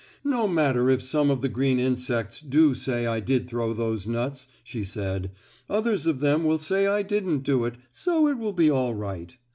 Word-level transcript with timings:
"No 0.23 0.47
matter 0.47 0.89
if 0.89 1.03
some 1.03 1.29
of 1.29 1.41
the 1.41 1.47
green 1.47 1.79
insects 1.79 2.41
do 2.41 2.73
say 2.73 3.05
I 3.05 3.19
did 3.19 3.45
throw 3.47 3.71
those 3.71 4.07
nuts," 4.07 4.47
she 4.63 4.83
said, 4.83 5.29
"others 5.69 6.07
of 6.07 6.21
them 6.21 6.43
will 6.43 6.57
say 6.57 6.87
I 6.87 7.03
didn't 7.03 7.43
do 7.43 7.65
it, 7.65 7.75
so 7.91 8.27
it 8.27 8.39
will 8.39 8.53
be 8.53 8.67
all 8.71 8.95
right." 8.95 9.37